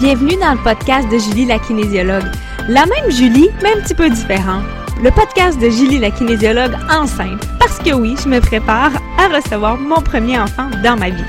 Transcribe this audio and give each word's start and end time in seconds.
Bienvenue 0.00 0.36
dans 0.36 0.52
le 0.52 0.62
podcast 0.62 1.08
de 1.10 1.18
Julie 1.18 1.44
la 1.44 1.58
kinésiologue. 1.58 2.30
La 2.68 2.86
même 2.86 3.10
Julie, 3.10 3.50
mais 3.60 3.72
un 3.72 3.80
petit 3.80 3.96
peu 3.96 4.08
différente. 4.08 4.62
Le 5.02 5.10
podcast 5.10 5.58
de 5.58 5.68
Julie 5.68 5.98
la 5.98 6.12
kinésiologue 6.12 6.76
enceinte. 6.88 7.44
Parce 7.58 7.78
que 7.78 7.92
oui, 7.94 8.14
je 8.22 8.28
me 8.28 8.38
prépare 8.38 8.92
à 9.18 9.26
recevoir 9.26 9.76
mon 9.76 10.00
premier 10.00 10.38
enfant 10.38 10.70
dans 10.84 10.96
ma 10.96 11.10
vie. 11.10 11.24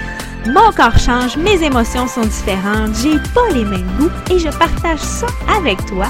Mon 0.46 0.72
corps 0.72 1.00
change, 1.00 1.36
mes 1.36 1.64
émotions 1.64 2.08
sont 2.08 2.22
différentes, 2.22 2.96
j'ai 3.02 3.18
pas 3.34 3.50
les 3.56 3.66
mêmes 3.66 3.90
goûts 3.98 4.12
et 4.32 4.38
je 4.38 4.50
partage 4.50 5.00
ça 5.00 5.26
avec 5.58 5.84
toi 5.88 6.06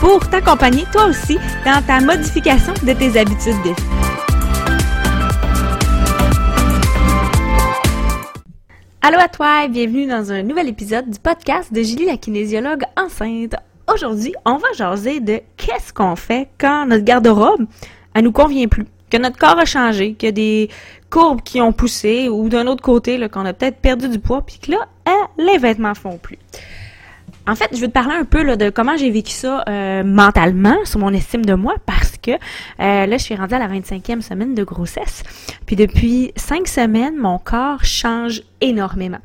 pour 0.00 0.28
t'accompagner 0.28 0.86
toi 0.92 1.04
aussi 1.06 1.38
dans 1.64 1.80
ta 1.86 2.00
modification 2.00 2.74
de 2.82 2.92
tes 2.92 3.20
habitudes 3.20 3.62
de 3.62 3.70
vie. 3.70 4.09
Allô 9.02 9.16
à 9.18 9.28
toi 9.28 9.64
et 9.64 9.68
bienvenue 9.68 10.06
dans 10.06 10.30
un 10.30 10.42
nouvel 10.42 10.68
épisode 10.68 11.08
du 11.08 11.18
podcast 11.18 11.72
de 11.72 11.82
Julie 11.82 12.04
la 12.04 12.18
kinésiologue 12.18 12.82
enceinte. 12.98 13.54
Aujourd'hui, 13.90 14.34
on 14.44 14.56
va 14.56 14.68
jaser 14.76 15.20
de 15.20 15.40
qu'est-ce 15.56 15.90
qu'on 15.90 16.16
fait 16.16 16.48
quand 16.58 16.84
notre 16.84 17.02
garde-robe, 17.02 17.64
elle 18.12 18.24
nous 18.24 18.32
convient 18.32 18.68
plus, 18.68 18.84
que 19.08 19.16
notre 19.16 19.38
corps 19.38 19.58
a 19.58 19.64
changé, 19.64 20.12
qu'il 20.12 20.26
y 20.26 20.28
a 20.28 20.32
des 20.32 20.68
courbes 21.08 21.40
qui 21.40 21.62
ont 21.62 21.72
poussé 21.72 22.28
ou 22.28 22.50
d'un 22.50 22.66
autre 22.66 22.82
côté, 22.82 23.26
qu'on 23.30 23.46
a 23.46 23.54
peut-être 23.54 23.78
perdu 23.78 24.10
du 24.10 24.18
poids 24.18 24.42
puis 24.42 24.58
que 24.58 24.72
là, 24.72 24.86
hein, 25.06 25.28
les 25.38 25.56
vêtements 25.56 25.94
font 25.94 26.18
plus. 26.18 26.38
En 27.48 27.54
fait, 27.54 27.70
je 27.72 27.80
vais 27.80 27.88
te 27.88 27.92
parler 27.92 28.16
un 28.16 28.24
peu 28.24 28.54
de 28.54 28.68
comment 28.68 28.98
j'ai 28.98 29.10
vécu 29.10 29.32
ça 29.32 29.64
euh, 29.66 30.04
mentalement, 30.04 30.76
sur 30.84 31.00
mon 31.00 31.14
estime 31.14 31.46
de 31.46 31.54
moi, 31.54 31.76
parce 31.86 32.09
que 32.22 32.32
euh, 32.32 32.36
là, 32.78 33.16
je 33.16 33.22
suis 33.22 33.34
rendue 33.34 33.54
à 33.54 33.58
la 33.58 33.68
25e 33.68 34.20
semaine 34.20 34.54
de 34.54 34.64
grossesse. 34.64 35.22
Puis 35.66 35.76
depuis 35.76 36.32
cinq 36.36 36.68
semaines, 36.68 37.16
mon 37.16 37.38
corps 37.38 37.84
change 37.84 38.42
énormément. 38.60 39.18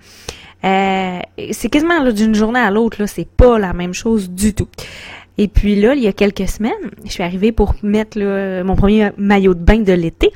Euh, 0.63 1.20
c'est 1.52 1.70
quasiment 1.70 2.12
d'une 2.12 2.34
journée 2.34 2.59
à 2.59 2.71
l'autre, 2.71 2.98
là, 2.99 3.08
c'est 3.08 3.27
pas 3.27 3.60
la 3.60 3.74
même 3.74 3.93
chose 3.93 4.29
du 4.29 4.54
tout. 4.54 4.68
Et 5.37 5.48
puis 5.48 5.76
là, 5.76 5.93
il 5.96 6.02
y 6.02 6.07
a 6.07 6.13
quelques 6.13 6.48
semaines, 6.48 6.71
je 7.04 7.12
suis 7.12 7.24
arrivée 7.24 7.52
pour 7.52 7.76
mettre 7.84 8.18
mon 8.63 8.76
premier 8.76 9.12
maillot 9.18 9.54
de 9.54 9.59
bain 9.59 9.80
de 9.80 9.91
l'été. 9.91 10.32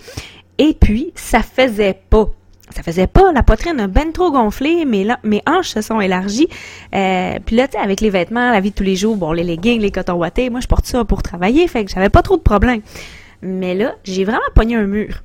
Et 0.58 0.76
puis, 0.80 1.14
ça 1.16 1.42
faisait 1.42 1.98
pas 2.10 2.30
ça 2.76 2.84
faisait 2.84 3.08
pas, 3.08 3.32
la 3.32 3.44
poitrine 3.44 3.88
ben 3.88 4.12
trop 4.12 4.32
gonflé, 4.32 4.86
mes, 4.86 5.08
mes 5.24 5.42
hanches 5.48 5.70
se 5.70 5.82
sont 5.82 6.02
élargies. 6.02 6.48
Euh, 6.96 7.40
puis 7.46 7.56
là, 7.56 7.68
tu 7.68 7.78
sais, 7.78 7.84
avec 7.84 8.02
les 8.02 8.10
vêtements, 8.10 8.52
la 8.52 8.60
vie 8.60 8.72
de 8.72 8.76
tous 8.76 8.84
les 8.84 8.96
jours, 8.96 9.18
bon, 9.18 9.32
les 9.32 9.44
leggings, 9.44 9.82
les 9.82 9.92
cotons 9.92 10.14
wattés, 10.14 10.50
moi, 10.50 10.60
je 10.60 10.68
porte 10.68 10.86
ça 10.86 11.04
pour 11.06 11.24
travailler, 11.24 11.68
fait 11.68 11.86
que 11.86 11.92
j'avais 11.92 12.10
pas 12.10 12.22
trop 12.22 12.38
de 12.38 12.42
problèmes. 12.42 12.82
Mais 13.42 13.74
là, 13.76 13.96
j'ai 14.04 14.26
vraiment 14.26 14.40
pogné 14.54 14.76
un 14.76 14.86
mur. 14.86 15.24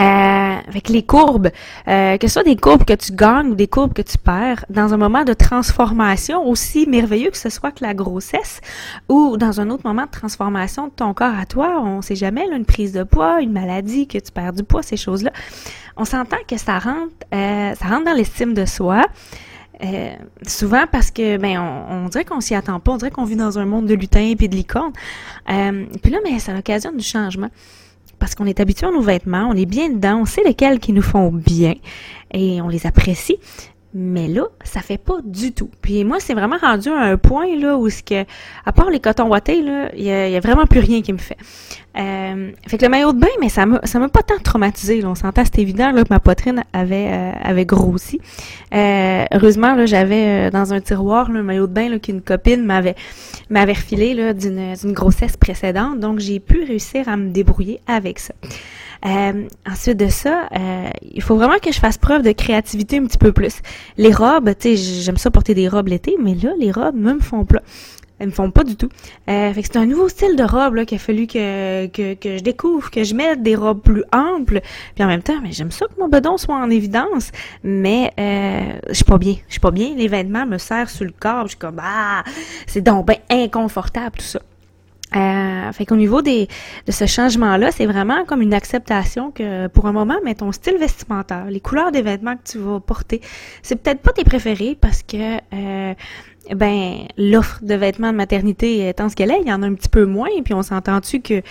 Euh, 0.00 0.56
avec 0.66 0.88
les 0.88 1.02
courbes, 1.02 1.50
euh, 1.86 2.16
que 2.16 2.26
ce 2.26 2.32
soit 2.32 2.44
des 2.44 2.56
courbes 2.56 2.84
que 2.84 2.94
tu 2.94 3.12
gagnes 3.12 3.48
ou 3.48 3.54
des 3.54 3.66
courbes 3.66 3.92
que 3.92 4.00
tu 4.00 4.16
perds, 4.16 4.64
dans 4.70 4.94
un 4.94 4.96
moment 4.96 5.22
de 5.22 5.34
transformation 5.34 6.48
aussi 6.48 6.86
merveilleux 6.86 7.30
que 7.30 7.36
ce 7.36 7.50
soit 7.50 7.72
que 7.72 7.84
la 7.84 7.92
grossesse, 7.92 8.62
ou 9.10 9.36
dans 9.36 9.60
un 9.60 9.68
autre 9.68 9.86
moment 9.86 10.06
de 10.06 10.10
transformation 10.10 10.86
de 10.86 10.92
ton 10.92 11.12
corps 11.12 11.38
à 11.38 11.44
toi, 11.44 11.82
on 11.82 12.00
sait 12.00 12.16
jamais, 12.16 12.46
là, 12.46 12.56
une 12.56 12.64
prise 12.64 12.92
de 12.94 13.02
poids, 13.02 13.42
une 13.42 13.52
maladie, 13.52 14.06
que 14.06 14.16
tu 14.16 14.32
perds 14.32 14.54
du 14.54 14.62
poids, 14.62 14.82
ces 14.82 14.96
choses-là, 14.96 15.30
on 15.98 16.06
s'entend 16.06 16.38
que 16.48 16.56
ça 16.56 16.78
rentre, 16.78 17.12
euh, 17.34 17.74
ça 17.74 17.86
rentre 17.86 18.04
dans 18.04 18.14
l'estime 18.14 18.54
de 18.54 18.64
soi. 18.64 19.04
Euh, 19.84 20.14
souvent 20.46 20.84
parce 20.90 21.10
que 21.10 21.38
ben 21.38 21.58
on, 21.58 22.08
dirait 22.08 22.24
qu'on 22.24 22.40
s'y 22.40 22.54
attend 22.54 22.78
pas, 22.78 22.92
on 22.92 22.96
dirait 22.98 23.10
qu'on 23.10 23.24
vit 23.24 23.36
dans 23.36 23.58
un 23.58 23.64
monde 23.64 23.86
de 23.86 23.94
lutins 23.94 24.20
et 24.20 24.34
de 24.36 24.54
licornes. 24.54 24.92
Euh, 25.50 25.86
puis 26.00 26.12
là, 26.12 26.18
mais 26.22 26.38
ça 26.38 26.54
occasionne 26.56 26.96
du 26.96 27.04
changement 27.04 27.48
parce 28.22 28.36
qu'on 28.36 28.46
est 28.46 28.60
habitué 28.60 28.86
à 28.86 28.92
nos 28.92 29.00
vêtements, 29.00 29.48
on 29.50 29.56
est 29.56 29.66
bien 29.66 29.90
dedans, 29.90 30.20
on 30.20 30.26
sait 30.26 30.44
lesquels 30.44 30.78
qui 30.78 30.92
nous 30.92 31.02
font 31.02 31.32
bien 31.32 31.74
et 32.32 32.62
on 32.62 32.68
les 32.68 32.86
apprécie. 32.86 33.36
Mais 33.94 34.26
là, 34.26 34.44
ça 34.64 34.80
fait 34.80 34.98
pas 34.98 35.18
du 35.22 35.52
tout. 35.52 35.70
Puis 35.82 36.04
moi, 36.04 36.18
c'est 36.18 36.32
vraiment 36.32 36.56
rendu 36.56 36.88
à 36.88 37.00
un 37.00 37.16
point 37.18 37.54
là 37.56 37.76
où 37.76 37.90
ce 37.90 38.02
que, 38.02 38.24
à 38.64 38.72
part 38.72 38.88
les 38.88 39.00
cotons 39.00 39.28
là, 39.28 39.90
il 39.94 40.02
y 40.02 40.10
a, 40.10 40.40
vraiment 40.40 40.64
plus 40.64 40.80
rien 40.80 41.02
qui 41.02 41.12
me 41.12 41.18
fait. 41.18 41.36
Euh, 41.98 42.52
fait 42.66 42.78
que 42.78 42.84
le 42.84 42.88
maillot 42.88 43.12
de 43.12 43.20
bain, 43.20 43.26
mais 43.38 43.50
ça 43.50 43.66
m'a, 43.66 43.80
ça 43.84 43.98
m'a 43.98 44.08
pas 44.08 44.22
tant 44.22 44.38
traumatisé. 44.42 45.02
Là. 45.02 45.08
On 45.10 45.14
s'entend, 45.14 45.42
c'est 45.44 45.58
évident 45.58 45.90
là, 45.90 46.04
que 46.04 46.08
ma 46.08 46.20
poitrine 46.20 46.64
avait, 46.72 47.08
euh, 47.12 47.32
avait 47.42 47.66
grossi. 47.66 48.18
Euh, 48.74 49.24
heureusement, 49.30 49.74
là, 49.74 49.84
j'avais 49.84 50.46
euh, 50.46 50.50
dans 50.50 50.72
un 50.72 50.80
tiroir 50.80 51.30
le 51.30 51.42
maillot 51.42 51.66
de 51.66 51.74
bain 51.74 51.90
là, 51.90 51.98
qu'une 51.98 52.22
copine 52.22 52.64
m'avait, 52.64 52.94
m'avait 53.50 53.74
refilé 53.74 54.14
là, 54.14 54.32
d'une 54.32 54.92
grossesse 54.92 55.36
précédente. 55.36 56.00
Donc, 56.00 56.18
j'ai 56.18 56.40
pu 56.40 56.64
réussir 56.64 57.10
à 57.10 57.18
me 57.18 57.28
débrouiller 57.28 57.80
avec 57.86 58.18
ça. 58.18 58.32
Euh, 59.04 59.48
ensuite 59.68 59.96
de 59.96 60.08
ça, 60.08 60.48
euh, 60.52 60.90
il 61.02 61.22
faut 61.22 61.36
vraiment 61.36 61.58
que 61.58 61.72
je 61.72 61.80
fasse 61.80 61.98
preuve 61.98 62.22
de 62.22 62.32
créativité 62.32 62.98
un 62.98 63.06
petit 63.06 63.18
peu 63.18 63.32
plus. 63.32 63.60
Les 63.96 64.12
robes, 64.12 64.50
tu 64.58 64.76
sais, 64.76 65.02
j'aime 65.02 65.16
ça 65.16 65.30
porter 65.30 65.54
des 65.54 65.68
robes 65.68 65.88
l'été, 65.88 66.16
mais 66.20 66.34
là, 66.34 66.52
les 66.58 66.70
robes 66.70 66.94
me 66.94 67.18
font 67.18 67.44
pas. 67.44 67.62
Elles 68.18 68.28
me 68.28 68.32
font 68.32 68.52
pas 68.52 68.62
du 68.62 68.76
tout. 68.76 68.88
Euh, 69.28 69.52
fait 69.52 69.62
que 69.62 69.68
c'est 69.72 69.78
un 69.78 69.86
nouveau 69.86 70.08
style 70.08 70.36
de 70.36 70.44
robe 70.44 70.74
là 70.74 70.84
qu'il 70.84 70.94
a 70.94 71.00
fallu 71.00 71.26
que, 71.26 71.86
que, 71.88 72.14
que 72.14 72.38
je 72.38 72.42
découvre, 72.44 72.88
que 72.88 73.02
je 73.02 73.16
mette 73.16 73.42
des 73.42 73.56
robes 73.56 73.80
plus 73.80 74.04
amples. 74.12 74.60
Puis 74.94 75.02
en 75.02 75.08
même 75.08 75.24
temps, 75.24 75.40
mais 75.42 75.50
j'aime 75.50 75.72
ça 75.72 75.86
que 75.86 76.00
mon 76.00 76.08
bedon 76.08 76.36
soit 76.36 76.54
en 76.54 76.70
évidence, 76.70 77.32
mais 77.64 78.12
euh, 78.20 78.78
je 78.90 78.94
suis 78.94 79.04
pas 79.04 79.18
bien. 79.18 79.34
Je 79.48 79.54
suis 79.54 79.60
pas 79.60 79.72
bien. 79.72 79.94
Les 79.96 80.06
vêtements 80.06 80.46
me 80.46 80.58
serrent 80.58 80.88
sur 80.88 81.04
le 81.04 81.14
corps. 81.18 81.44
Je 81.44 81.48
suis 81.48 81.58
comme 81.58 81.80
ah, 81.82 82.22
c'est 82.68 82.82
donc 82.82 83.06
ben 83.06 83.16
inconfortable 83.28 84.18
tout 84.18 84.24
ça. 84.24 84.40
Euh, 85.14 85.72
fait 85.72 85.86
qu'au 85.86 85.96
niveau 85.96 86.22
des, 86.22 86.48
de 86.86 86.92
ce 86.92 87.06
changement-là, 87.06 87.70
c'est 87.70 87.86
vraiment 87.86 88.24
comme 88.24 88.42
une 88.42 88.54
acceptation 88.54 89.30
que 89.30 89.66
pour 89.68 89.86
un 89.86 89.92
moment, 89.92 90.16
mais 90.24 90.34
ton 90.34 90.52
style 90.52 90.78
vestimentaire, 90.78 91.46
les 91.48 91.60
couleurs 91.60 91.92
des 91.92 92.02
vêtements 92.02 92.36
que 92.36 92.52
tu 92.52 92.58
vas 92.58 92.80
porter, 92.80 93.20
c'est 93.62 93.76
peut-être 93.76 94.00
pas 94.00 94.12
tes 94.12 94.24
préférés 94.24 94.76
parce 94.80 95.02
que 95.02 95.36
euh, 95.54 95.94
ben 96.54 97.06
l'offre 97.16 97.60
de 97.62 97.74
vêtements 97.74 98.10
de 98.10 98.16
maternité 98.16 98.88
étant 98.88 99.08
ce 99.08 99.16
qu'elle 99.16 99.30
est, 99.30 99.40
il 99.42 99.48
y 99.48 99.52
en 99.52 99.62
a 99.62 99.66
un 99.66 99.74
petit 99.74 99.88
peu 99.88 100.04
moins, 100.04 100.28
puis 100.44 100.54
on 100.54 100.62
s'entend-tu 100.62 101.20
que 101.20 101.42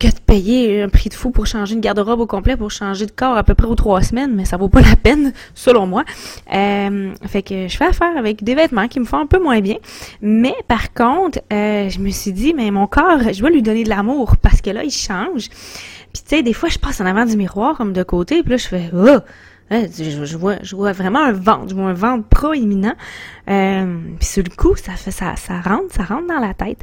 que 0.00 0.06
de 0.08 0.18
payer 0.26 0.82
un 0.82 0.88
prix 0.88 1.10
de 1.10 1.14
fou 1.14 1.30
pour 1.30 1.46
changer 1.46 1.74
une 1.74 1.80
garde-robe 1.80 2.20
au 2.20 2.26
complet, 2.26 2.56
pour 2.56 2.70
changer 2.70 3.04
de 3.04 3.10
corps 3.10 3.36
à 3.36 3.44
peu 3.44 3.54
près 3.54 3.66
aux 3.66 3.74
trois 3.74 4.02
semaines, 4.02 4.34
mais 4.34 4.46
ça 4.46 4.56
vaut 4.56 4.70
pas 4.70 4.80
la 4.80 4.96
peine, 5.02 5.32
selon 5.54 5.86
moi. 5.86 6.04
Euh, 6.52 7.12
fait 7.26 7.42
que 7.42 7.68
je 7.68 7.76
fais 7.76 7.84
affaire 7.84 8.16
avec 8.16 8.42
des 8.42 8.54
vêtements 8.54 8.88
qui 8.88 8.98
me 8.98 9.04
font 9.04 9.18
un 9.18 9.26
peu 9.26 9.40
moins 9.40 9.60
bien. 9.60 9.76
Mais 10.22 10.54
par 10.66 10.92
contre, 10.94 11.40
euh, 11.52 11.90
je 11.90 11.98
me 12.00 12.08
suis 12.10 12.32
dit, 12.32 12.54
mais 12.54 12.70
mon 12.70 12.86
corps, 12.86 13.20
je 13.32 13.38
dois 13.38 13.50
lui 13.50 13.62
donner 13.62 13.84
de 13.84 13.90
l'amour 13.90 14.36
parce 14.38 14.62
que 14.62 14.70
là, 14.70 14.82
il 14.82 14.90
change. 14.90 15.48
Puis 16.12 16.22
tu 16.22 16.36
sais, 16.36 16.42
des 16.42 16.54
fois, 16.54 16.70
je 16.70 16.78
passe 16.78 17.00
en 17.00 17.06
avant 17.06 17.26
du 17.26 17.36
miroir 17.36 17.76
comme 17.76 17.92
de 17.92 18.02
côté, 18.02 18.42
puis 18.42 18.52
là, 18.52 18.56
je 18.56 18.66
fais, 18.66 18.90
oh! 18.94 19.18
Je, 19.70 20.36
vois, 20.36 20.56
je 20.62 20.74
vois 20.74 20.92
vraiment 20.92 21.20
un 21.20 21.32
ventre, 21.32 21.68
je 21.68 21.74
vois 21.74 21.90
un 21.90 21.94
ventre 21.94 22.26
proéminent. 22.28 22.94
Euh, 23.48 24.00
puis 24.18 24.26
sur 24.26 24.42
le 24.42 24.54
coup, 24.54 24.74
ça 24.74 24.92
fait 24.92 25.12
ça, 25.12 25.36
ça 25.36 25.60
rentre, 25.60 25.94
ça 25.94 26.02
rentre 26.02 26.26
dans 26.26 26.40
la 26.40 26.54
tête. 26.54 26.82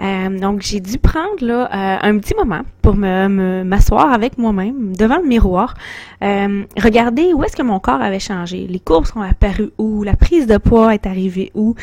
Euh, 0.00 0.38
donc 0.38 0.62
j'ai 0.62 0.80
dû 0.80 0.98
prendre 0.98 1.44
là 1.44 1.66
euh, 1.66 1.98
un 2.08 2.18
petit 2.18 2.34
moment 2.34 2.62
pour 2.80 2.94
me 2.94 3.64
m'asseoir 3.64 4.12
avec 4.12 4.38
moi-même 4.38 4.96
devant 4.96 5.18
le 5.18 5.26
miroir, 5.26 5.74
euh, 6.22 6.64
regarder 6.80 7.32
où 7.34 7.42
est-ce 7.42 7.56
que 7.56 7.62
mon 7.62 7.80
corps 7.80 8.00
avait 8.00 8.20
changé, 8.20 8.66
les 8.68 8.80
courbes 8.80 9.06
sont 9.06 9.20
apparues 9.20 9.70
où, 9.78 10.04
la 10.04 10.14
prise 10.14 10.46
de 10.46 10.58
poids 10.58 10.94
est 10.94 11.06
arrivée 11.06 11.50
où? 11.54 11.74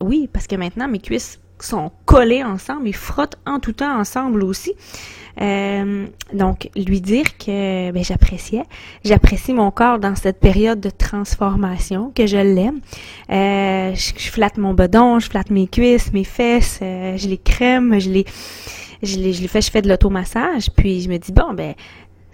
oui, 0.00 0.28
parce 0.32 0.46
que 0.46 0.56
maintenant 0.56 0.88
mes 0.88 1.00
cuisses 1.00 1.38
sont 1.64 1.90
collées 2.04 2.44
ensemble, 2.44 2.88
ils 2.88 2.96
frottent 2.96 3.38
en 3.46 3.58
tout 3.58 3.72
temps 3.72 3.98
ensemble 3.98 4.42
aussi. 4.42 4.72
Euh, 5.40 6.06
donc, 6.32 6.70
lui 6.76 7.00
dire 7.00 7.36
que 7.38 7.90
ben, 7.90 8.04
j'appréciais, 8.04 8.62
j'apprécie 9.04 9.52
mon 9.52 9.70
corps 9.70 9.98
dans 9.98 10.14
cette 10.14 10.38
période 10.38 10.80
de 10.80 10.90
transformation, 10.90 12.12
que 12.14 12.26
je 12.26 12.36
l'aime. 12.36 12.80
Euh, 13.30 13.94
je, 13.94 14.30
flatte 14.30 14.58
mon 14.58 14.74
bedon, 14.74 15.18
je 15.18 15.28
flatte 15.28 15.50
mes 15.50 15.66
cuisses, 15.66 16.12
mes 16.12 16.24
fesses, 16.24 16.78
euh, 16.82 17.16
je 17.16 17.28
les 17.28 17.38
crème, 17.38 17.98
je 17.98 18.10
les, 18.10 18.24
je 19.02 19.18
les, 19.18 19.32
je 19.32 19.42
les 19.42 19.48
fais, 19.48 19.60
je 19.60 19.70
fais 19.70 19.82
de 19.82 19.88
l'automassage, 19.88 20.70
puis 20.76 21.00
je 21.00 21.08
me 21.08 21.18
dis 21.18 21.32
bon 21.32 21.52
ben 21.52 21.74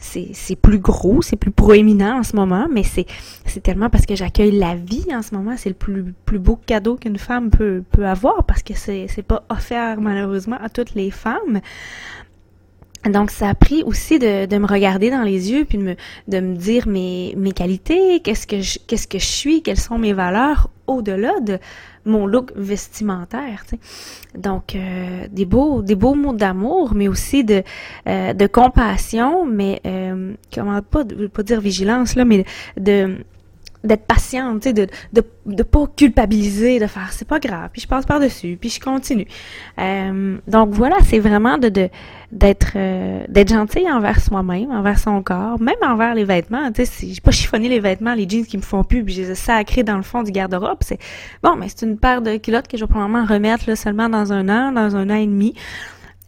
c'est 0.01 0.57
plus 0.57 0.79
gros, 0.79 1.23
c'est 1.23 1.37
plus 1.37 1.51
proéminent 1.51 2.19
en 2.19 2.23
ce 2.23 2.35
moment, 2.35 2.69
mais 2.71 2.83
c'est 2.83 3.07
tellement 3.63 3.91
parce 3.91 4.07
que 4.07 4.17
j'accueille 4.17 4.53
la 4.53 4.75
vie 4.75 5.07
en 5.15 5.23
ce 5.23 5.35
moment, 5.35 5.55
c'est 5.57 5.69
le 5.69 5.75
plus 5.75 6.15
plus 6.25 6.39
beau 6.39 6.57
cadeau 6.57 6.97
qu'une 6.97 7.19
femme 7.19 7.51
peut 7.51 7.83
peut 7.91 8.07
avoir 8.07 8.45
parce 8.45 8.63
que 8.63 8.75
c'est 8.75 9.07
c'est 9.09 9.23
pas 9.23 9.45
offert 9.49 10.01
malheureusement 10.01 10.59
à 10.61 10.69
toutes 10.69 10.95
les 10.95 11.11
femmes. 11.11 11.61
Donc, 13.09 13.31
ça 13.31 13.49
a 13.49 13.55
pris 13.55 13.83
aussi 13.83 14.19
de, 14.19 14.45
de, 14.45 14.59
me 14.59 14.67
regarder 14.67 15.11
dans 15.11 15.23
les 15.23 15.51
yeux 15.51 15.65
puis 15.65 15.79
de 15.79 15.83
me, 15.83 15.97
de 16.29 16.41
me 16.41 16.55
dire 16.55 16.87
mes, 16.87 17.35
mes 17.35 17.53
qualités, 17.53 18.21
qu'est-ce 18.21 18.47
que 18.47 18.61
je, 18.61 18.79
qu'est-ce 18.87 19.09
que 19.09 19.19
je 19.19 19.25
suis, 19.25 19.63
quelles 19.63 19.81
sont 19.81 19.97
mes 19.97 20.13
valeurs 20.13 20.69
au-delà 20.87 21.41
de 21.41 21.59
mon 22.05 22.27
look 22.27 22.53
vestimentaire. 22.57 23.65
Tu 23.69 23.77
sais. 23.77 24.39
Donc, 24.39 24.75
euh, 24.75 25.27
des 25.31 25.45
beaux, 25.45 25.83
des 25.83 25.95
beaux 25.95 26.15
mots 26.15 26.33
d'amour, 26.33 26.95
mais 26.95 27.09
aussi 27.09 27.45
de, 27.45 27.63
euh, 28.09 28.33
de 28.33 28.47
compassion, 28.47 29.47
mais 29.47 29.81
euh, 29.87 30.35
comment 30.53 30.81
pas, 30.83 31.05
pas 31.33 31.43
dire 31.43 31.61
vigilance 31.61 32.15
là, 32.17 32.25
mais 32.25 32.45
de 32.77 33.17
d'être 33.83 34.05
patiente, 34.07 34.65
de, 34.69 34.87
de, 35.13 35.23
de 35.47 35.63
pas 35.63 35.87
culpabiliser, 35.97 36.79
de 36.79 36.87
faire 36.87 37.13
c'est 37.13 37.27
pas 37.27 37.39
grave, 37.39 37.71
puis 37.73 37.81
je 37.83 37.89
passe 37.89 38.05
par-dessus, 38.05 38.59
puis 38.61 38.71
je 38.71 38.81
continue. 38.81 39.27
Euh, 39.79 40.37
donc 40.47 40.71
voilà, 40.71 40.97
c'est 41.05 41.19
vraiment 41.19 41.59
de, 41.59 41.69
de 41.69 41.89
d'être 42.33 42.73
euh, 42.77 43.25
d'être 43.29 43.49
gentil 43.49 43.91
envers 43.91 44.21
soi-même, 44.21 44.71
envers 44.71 44.99
son 44.99 45.23
corps, 45.23 45.61
même 45.61 45.75
envers 45.83 46.15
les 46.15 46.25
vêtements. 46.25 46.71
Tu 46.73 46.85
sais, 46.85 47.07
j'ai 47.09 47.21
pas 47.21 47.31
chiffonné 47.31 47.69
les 47.69 47.81
vêtements, 47.81 48.15
les 48.15 48.29
jeans 48.29 48.47
qui 48.47 48.57
me 48.57 48.63
font 48.63 48.85
plus, 48.85 49.03
puis 49.03 49.15
je 49.15 49.23
les 49.23 49.83
dans 49.83 49.97
le 49.97 50.03
fond 50.03 50.23
du 50.23 50.31
garde-robe. 50.31 50.79
C'est 50.81 50.99
bon, 51.43 51.57
mais 51.57 51.67
c'est 51.69 51.87
une 51.87 51.99
paire 51.99 52.23
de 52.23 52.37
culottes 52.37 52.69
que 52.69 52.77
je 52.77 52.85
vais 52.85 52.89
probablement 52.89 53.25
remettre 53.25 53.65
là, 53.67 53.77
seulement 53.77 54.09
dans 54.09 54.33
un 54.33 54.49
an, 54.49 54.73
dans 54.73 54.95
un 54.97 55.11
an 55.11 55.15
et 55.15 55.27
demi. 55.27 55.55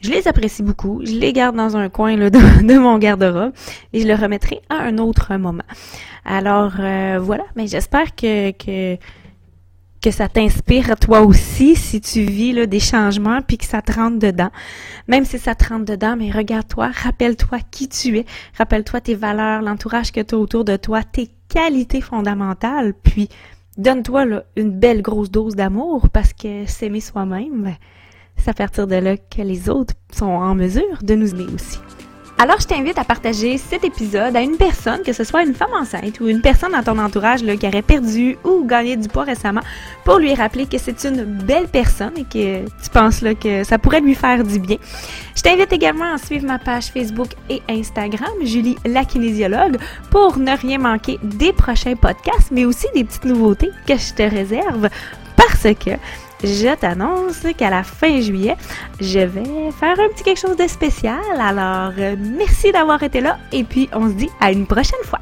Je 0.02 0.10
les 0.10 0.26
apprécie 0.28 0.62
beaucoup. 0.62 1.00
Je 1.04 1.12
les 1.12 1.32
garde 1.32 1.56
dans 1.56 1.76
un 1.76 1.88
coin 1.88 2.16
là, 2.16 2.28
de, 2.30 2.78
mon 2.78 2.98
garde-robe 2.98 3.52
et 3.92 4.00
je 4.00 4.06
le 4.06 4.14
remettrai 4.14 4.60
à 4.68 4.76
un 4.76 4.98
autre 4.98 5.34
moment. 5.36 5.62
Alors 6.24 6.74
euh, 6.78 7.18
voilà, 7.20 7.44
mais 7.56 7.66
j'espère 7.66 8.14
que, 8.14 8.50
que 8.50 8.98
que 10.02 10.10
ça 10.10 10.28
t'inspire 10.28 10.96
toi 10.98 11.22
aussi 11.22 11.76
si 11.76 12.00
tu 12.00 12.22
vis 12.22 12.52
là, 12.52 12.66
des 12.66 12.80
changements 12.80 13.40
puis 13.40 13.56
que 13.56 13.64
ça 13.64 13.82
te 13.82 13.92
rentre 13.92 14.18
dedans. 14.18 14.50
Même 15.06 15.24
si 15.24 15.38
ça 15.38 15.54
te 15.54 15.68
rentre 15.68 15.84
dedans, 15.84 16.16
mais 16.18 16.30
regarde-toi, 16.30 16.90
rappelle-toi 16.92 17.58
qui 17.70 17.88
tu 17.88 18.18
es, 18.18 18.26
rappelle-toi 18.58 19.00
tes 19.00 19.14
valeurs, 19.14 19.62
l'entourage 19.62 20.10
que 20.10 20.20
tu 20.20 20.34
as 20.34 20.38
autour 20.38 20.64
de 20.64 20.76
toi, 20.76 21.04
tes 21.04 21.28
qualités 21.48 22.00
fondamentales, 22.00 22.94
puis 22.94 23.28
donne-toi 23.78 24.42
une 24.56 24.72
belle 24.72 25.02
grosse 25.02 25.30
dose 25.30 25.54
d'amour 25.54 26.10
parce 26.10 26.32
que 26.32 26.66
s'aimer 26.66 27.00
soi-même, 27.00 27.62
ben, 27.62 27.76
c'est 28.36 28.50
à 28.50 28.54
partir 28.54 28.86
de 28.86 28.96
là 28.96 29.16
que 29.16 29.42
les 29.42 29.68
autres 29.68 29.94
sont 30.12 30.26
en 30.26 30.54
mesure 30.54 30.98
de 31.02 31.14
nous 31.14 31.32
aimer 31.34 31.46
aussi. 31.54 31.78
Alors, 32.42 32.58
je 32.58 32.66
t'invite 32.66 32.98
à 32.98 33.04
partager 33.04 33.56
cet 33.56 33.84
épisode 33.84 34.34
à 34.34 34.40
une 34.40 34.56
personne, 34.56 35.02
que 35.02 35.12
ce 35.12 35.22
soit 35.22 35.44
une 35.44 35.54
femme 35.54 35.72
enceinte 35.80 36.18
ou 36.18 36.26
une 36.26 36.40
personne 36.40 36.72
dans 36.72 36.82
ton 36.82 36.98
entourage 36.98 37.42
qui 37.42 37.66
aurait 37.68 37.82
perdu 37.82 38.36
ou 38.42 38.64
gagné 38.64 38.96
du 38.96 39.06
poids 39.06 39.22
récemment, 39.22 39.60
pour 40.04 40.18
lui 40.18 40.34
rappeler 40.34 40.66
que 40.66 40.76
c'est 40.76 41.04
une 41.04 41.22
belle 41.22 41.68
personne 41.68 42.14
et 42.16 42.24
que 42.24 42.64
tu 42.64 42.90
penses 42.92 43.22
que 43.40 43.62
ça 43.62 43.78
pourrait 43.78 44.00
lui 44.00 44.16
faire 44.16 44.42
du 44.42 44.58
bien. 44.58 44.78
Je 45.36 45.42
t'invite 45.42 45.72
également 45.72 46.14
à 46.14 46.18
suivre 46.18 46.44
ma 46.46 46.58
page 46.58 46.86
Facebook 46.86 47.28
et 47.48 47.62
Instagram, 47.70 48.32
Julie 48.42 48.76
la 48.86 49.04
kinésiologue, 49.04 49.76
pour 50.10 50.36
ne 50.36 50.56
rien 50.56 50.78
manquer 50.78 51.20
des 51.22 51.52
prochains 51.52 51.94
podcasts, 51.94 52.50
mais 52.50 52.64
aussi 52.64 52.86
des 52.92 53.04
petites 53.04 53.24
nouveautés 53.24 53.70
que 53.86 53.96
je 53.96 54.14
te 54.14 54.22
réserve 54.22 54.88
parce 55.36 55.74
que 55.76 55.92
je 56.42 56.74
t'annonce 56.74 57.46
qu'à 57.56 57.70
la 57.70 57.82
fin 57.82 58.20
juillet, 58.20 58.56
je 59.00 59.20
vais 59.20 59.70
faire 59.78 59.98
un 59.98 60.08
petit 60.08 60.24
quelque 60.24 60.40
chose 60.40 60.56
de 60.56 60.66
spécial. 60.66 61.20
Alors, 61.38 61.92
euh, 61.98 62.16
merci 62.18 62.72
d'avoir 62.72 63.02
été 63.02 63.20
là 63.20 63.38
et 63.52 63.64
puis 63.64 63.88
on 63.92 64.08
se 64.08 64.14
dit 64.14 64.30
à 64.40 64.52
une 64.52 64.66
prochaine 64.66 65.02
fois. 65.04 65.20